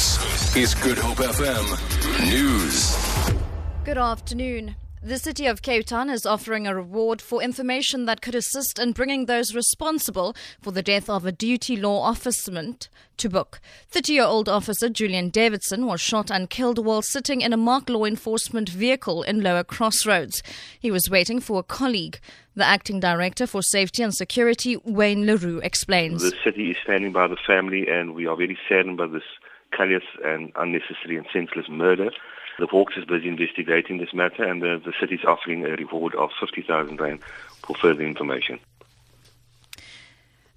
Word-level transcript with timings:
This 0.00 0.56
is 0.56 0.74
Good 0.76 0.96
Hope 0.96 1.18
FM 1.18 2.24
News. 2.24 2.96
Good 3.84 3.98
afternoon. 3.98 4.76
The 5.02 5.18
City 5.18 5.44
of 5.44 5.60
Cape 5.60 5.84
Town 5.84 6.08
is 6.08 6.24
offering 6.24 6.66
a 6.66 6.74
reward 6.74 7.20
for 7.20 7.42
information 7.42 8.06
that 8.06 8.22
could 8.22 8.34
assist 8.34 8.78
in 8.78 8.92
bringing 8.92 9.26
those 9.26 9.54
responsible 9.54 10.34
for 10.62 10.70
the 10.70 10.80
death 10.80 11.10
of 11.10 11.26
a 11.26 11.32
duty 11.32 11.76
law 11.76 12.00
officerman 12.00 12.78
to 13.18 13.28
book. 13.28 13.60
30 13.88 14.14
year 14.14 14.24
old 14.24 14.48
officer 14.48 14.88
Julian 14.88 15.28
Davidson 15.28 15.84
was 15.84 16.00
shot 16.00 16.30
and 16.30 16.48
killed 16.48 16.82
while 16.82 17.02
sitting 17.02 17.42
in 17.42 17.52
a 17.52 17.58
marked 17.58 17.90
law 17.90 18.06
enforcement 18.06 18.70
vehicle 18.70 19.22
in 19.22 19.42
Lower 19.42 19.64
Crossroads. 19.64 20.42
He 20.80 20.90
was 20.90 21.10
waiting 21.10 21.40
for 21.40 21.60
a 21.60 21.62
colleague. 21.62 22.20
The 22.54 22.64
acting 22.64 23.00
director 23.00 23.46
for 23.46 23.62
safety 23.62 24.02
and 24.02 24.14
security, 24.14 24.78
Wayne 24.82 25.26
Le 25.26 25.36
Roux, 25.36 25.58
explains. 25.58 26.22
The 26.22 26.32
city 26.42 26.70
is 26.70 26.78
standing 26.82 27.12
by 27.12 27.26
the 27.26 27.36
family, 27.46 27.86
and 27.86 28.14
we 28.14 28.26
are 28.26 28.34
very 28.36 28.58
saddened 28.66 28.96
by 28.96 29.06
this 29.06 29.22
callous 29.76 30.04
and 30.24 30.52
unnecessary 30.56 31.16
and 31.16 31.26
senseless 31.32 31.66
murder. 31.68 32.10
The 32.58 32.66
Hawks 32.66 32.94
is 32.96 33.04
busy 33.04 33.28
investigating 33.28 33.98
this 33.98 34.12
matter 34.12 34.44
and 34.44 34.60
the, 34.60 34.80
the 34.84 34.92
city 35.00 35.14
is 35.14 35.24
offering 35.24 35.64
a 35.64 35.70
reward 35.70 36.14
of 36.14 36.30
50,000 36.38 37.00
Rand 37.00 37.20
for 37.66 37.74
further 37.80 38.02
information. 38.02 38.58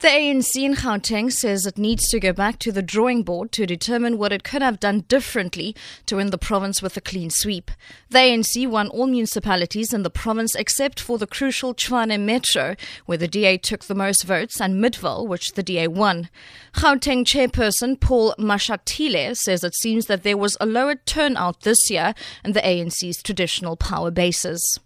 The 0.00 0.08
ANC 0.08 0.56
in 0.56 0.76
Gauteng 0.76 1.30
says 1.30 1.66
it 1.66 1.76
needs 1.76 2.08
to 2.08 2.18
go 2.18 2.32
back 2.32 2.58
to 2.60 2.72
the 2.72 2.80
drawing 2.80 3.22
board 3.22 3.52
to 3.52 3.66
determine 3.66 4.16
what 4.16 4.32
it 4.32 4.44
could 4.44 4.62
have 4.62 4.80
done 4.80 5.00
differently 5.08 5.76
to 6.06 6.16
win 6.16 6.30
the 6.30 6.38
province 6.38 6.80
with 6.80 6.96
a 6.96 7.02
clean 7.02 7.28
sweep. 7.28 7.70
The 8.08 8.20
ANC 8.20 8.66
won 8.66 8.88
all 8.88 9.06
municipalities 9.06 9.92
in 9.92 10.02
the 10.02 10.08
province 10.08 10.54
except 10.54 11.00
for 11.00 11.18
the 11.18 11.26
crucial 11.26 11.74
Tshwane 11.74 12.18
Metro, 12.18 12.76
where 13.04 13.18
the 13.18 13.28
DA 13.28 13.58
took 13.58 13.84
the 13.84 13.94
most 13.94 14.24
votes, 14.24 14.58
and 14.58 14.82
Midvaal, 14.82 15.28
which 15.28 15.52
the 15.52 15.62
DA 15.62 15.86
won. 15.86 16.30
Gauteng 16.76 17.26
chairperson 17.26 18.00
Paul 18.00 18.34
Mashatile 18.38 19.36
says 19.36 19.62
it 19.62 19.74
seems 19.74 20.06
that 20.06 20.22
there 20.22 20.38
was 20.38 20.56
a 20.62 20.66
lower 20.66 20.94
turnout 20.94 21.60
this 21.60 21.90
year 21.90 22.14
in 22.42 22.52
the 22.52 22.62
ANC's 22.62 23.22
traditional 23.22 23.76
power 23.76 24.10
bases. 24.10 24.80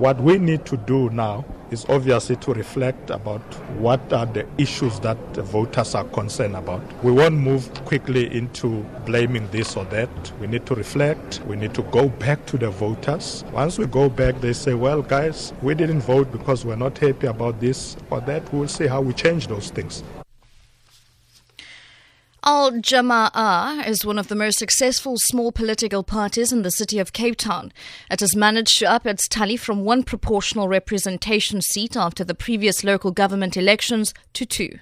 What 0.00 0.18
we 0.18 0.38
need 0.38 0.64
to 0.64 0.78
do 0.78 1.10
now 1.10 1.44
is 1.70 1.84
obviously 1.90 2.36
to 2.36 2.54
reflect 2.54 3.10
about 3.10 3.42
what 3.76 4.10
are 4.14 4.24
the 4.24 4.46
issues 4.56 4.98
that 5.00 5.18
voters 5.36 5.94
are 5.94 6.04
concerned 6.04 6.56
about. 6.56 6.80
We 7.04 7.12
won't 7.12 7.34
move 7.34 7.68
quickly 7.84 8.34
into 8.34 8.82
blaming 9.04 9.46
this 9.50 9.76
or 9.76 9.84
that. 9.84 10.08
We 10.40 10.46
need 10.46 10.64
to 10.64 10.74
reflect. 10.74 11.42
We 11.46 11.56
need 11.56 11.74
to 11.74 11.82
go 11.82 12.08
back 12.08 12.46
to 12.46 12.56
the 12.56 12.70
voters. 12.70 13.44
Once 13.52 13.76
we 13.76 13.84
go 13.84 14.08
back, 14.08 14.40
they 14.40 14.54
say, 14.54 14.72
well, 14.72 15.02
guys, 15.02 15.52
we 15.60 15.74
didn't 15.74 16.00
vote 16.00 16.32
because 16.32 16.64
we're 16.64 16.76
not 16.76 16.96
happy 16.96 17.26
about 17.26 17.60
this 17.60 17.98
or 18.08 18.22
that. 18.22 18.50
We'll 18.54 18.68
see 18.68 18.86
how 18.86 19.02
we 19.02 19.12
change 19.12 19.48
those 19.48 19.68
things. 19.68 20.02
Al 22.52 22.72
Jamaah 22.72 23.86
is 23.86 24.04
one 24.04 24.18
of 24.18 24.26
the 24.26 24.34
most 24.34 24.58
successful 24.58 25.14
small 25.16 25.52
political 25.52 26.02
parties 26.02 26.52
in 26.52 26.62
the 26.62 26.72
city 26.72 26.98
of 26.98 27.12
Cape 27.12 27.36
Town. 27.36 27.72
It 28.10 28.18
has 28.18 28.34
managed 28.34 28.76
to 28.80 28.90
up 28.90 29.06
its 29.06 29.28
tally 29.28 29.56
from 29.56 29.84
one 29.84 30.02
proportional 30.02 30.66
representation 30.66 31.62
seat 31.62 31.96
after 31.96 32.24
the 32.24 32.34
previous 32.34 32.82
local 32.82 33.12
government 33.12 33.56
elections 33.56 34.12
to 34.32 34.44
two. 34.44 34.80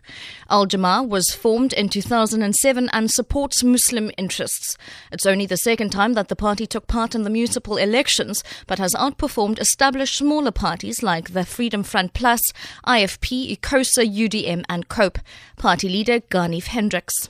Al 0.49 0.67
Jamaah 0.67 1.07
was 1.07 1.35
formed 1.35 1.75
in 1.75 1.91
2007 1.91 2.89
and 2.91 3.11
supports 3.11 3.63
Muslim 3.63 4.11
interests. 4.17 4.79
It's 5.13 5.27
only 5.27 5.45
the 5.45 5.59
second 5.59 5.91
time 5.91 6.15
that 6.15 6.29
the 6.29 6.37
party 6.37 6.67
took 6.67 6.87
part 6.87 7.15
in 7.15 7.23
the 7.23 7.29
municipal 7.29 7.77
elections, 7.77 8.43
but 8.67 8.79
has 8.79 8.95
outperformed 8.95 9.61
established 9.61 10.17
smaller 10.17 10.53
parties 10.53 11.03
like 11.03 11.35
the 11.35 11.45
Freedom 11.45 11.83
Front 11.83 12.15
Plus, 12.15 12.41
IFP, 12.87 13.59
ICOSA, 13.59 14.11
UDM, 14.11 14.65
and 14.71 14.89
COPE. 14.89 15.19
Party 15.59 15.91
leader 15.91 16.21
Ganief 16.21 16.69
Hendricks 16.69 17.29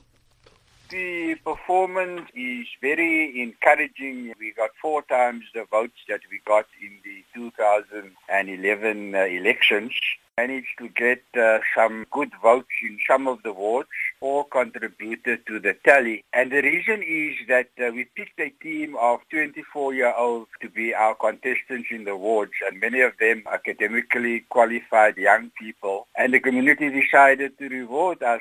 the 0.91 1.35
performance 1.45 2.29
is 2.35 2.67
very 2.81 3.41
encouraging. 3.43 4.33
We 4.39 4.53
got 4.53 4.71
four 4.81 5.03
times 5.03 5.45
the 5.55 5.65
votes 5.71 5.99
that 6.09 6.21
we 6.31 6.41
got 6.47 6.67
in 6.81 6.99
the 7.05 7.25
2011 7.35 9.15
uh, 9.15 9.19
elections. 9.19 9.93
Managed 10.39 10.79
to 10.79 10.89
get 10.91 11.23
uh, 11.37 11.59
some 11.75 12.07
good 12.13 12.31
votes 12.41 12.69
in 12.83 12.99
some 13.09 13.27
of 13.27 13.43
the 13.43 13.53
wards, 13.53 13.89
all 14.21 14.45
contributed 14.45 15.45
to 15.49 15.59
the 15.59 15.75
tally. 15.85 16.25
And 16.33 16.53
the 16.53 16.63
reason 16.63 17.03
is 17.03 17.35
that 17.49 17.71
uh, 17.81 17.91
we 17.93 18.05
picked 18.05 18.39
a 18.39 18.51
team 18.63 18.97
of 19.01 19.19
24-year-olds 19.33 20.51
to 20.63 20.71
be 20.71 20.95
our 20.95 21.17
contestants 21.17 21.89
in 21.91 22.05
the 22.05 22.17
wards, 22.17 22.53
and 22.65 22.79
many 22.79 23.01
of 23.01 23.15
them 23.19 23.43
academically 23.51 24.45
qualified 24.49 25.17
young 25.17 25.51
people. 25.61 26.07
And 26.17 26.33
the 26.33 26.39
community 26.39 26.89
decided 26.89 27.59
to 27.59 27.69
reward 27.69 28.23
us 28.23 28.41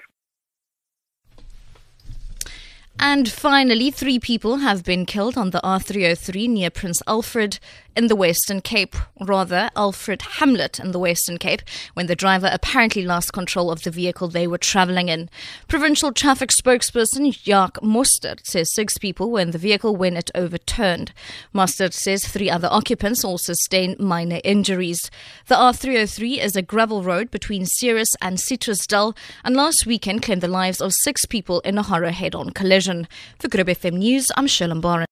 and 2.99 3.29
finally, 3.29 3.91
three 3.91 4.19
people 4.19 4.57
have 4.57 4.83
been 4.83 5.05
killed 5.05 5.37
on 5.37 5.51
the 5.51 5.61
R303 5.63 6.49
near 6.49 6.69
Prince 6.69 7.01
Alfred 7.05 7.59
in 7.97 8.07
the 8.07 8.15
Western 8.15 8.61
Cape, 8.61 8.95
rather 9.19 9.69
Alfred 9.75 10.21
Hamlet 10.21 10.79
in 10.79 10.91
the 10.91 10.99
Western 10.99 11.39
Cape, 11.39 11.63
when 11.95 12.05
the 12.05 12.15
driver 12.15 12.47
apparently 12.53 13.03
lost 13.03 13.33
control 13.33 13.71
of 13.71 13.81
the 13.81 13.89
vehicle 13.89 14.27
they 14.27 14.45
were 14.45 14.59
travelling 14.59 15.09
in. 15.09 15.29
Provincial 15.67 16.11
traffic 16.11 16.51
spokesperson 16.51 17.33
Jacques 17.33 17.81
Mostert 17.81 18.45
says 18.45 18.71
six 18.73 18.99
people 18.99 19.31
were 19.31 19.39
in 19.39 19.49
the 19.49 19.57
vehicle 19.57 19.95
when 19.95 20.15
it 20.15 20.29
overturned. 20.35 21.11
Mostert 21.55 21.93
says 21.93 22.27
three 22.27 22.51
other 22.51 22.67
occupants 22.69 23.23
also 23.25 23.53
sustained 23.53 23.99
minor 23.99 24.41
injuries. 24.43 25.09
The 25.47 25.55
R303 25.55 26.37
is 26.37 26.55
a 26.55 26.61
gravel 26.61 27.01
road 27.01 27.31
between 27.31 27.65
Ceres 27.65 28.15
and 28.21 28.37
Citrusdal, 28.37 29.17
and 29.43 29.55
last 29.55 29.87
weekend 29.87 30.21
claimed 30.21 30.41
the 30.41 30.47
lives 30.47 30.81
of 30.81 30.93
six 30.93 31.25
people 31.25 31.61
in 31.61 31.77
a 31.77 31.83
horror 31.83 32.11
head-on 32.11 32.51
collision. 32.51 33.07
For 33.39 33.47
Good 33.47 33.65
FM 33.65 33.93
News, 33.93 34.27
I'm 34.37 34.45
Shirley 34.45 34.79
Barron. 34.79 35.05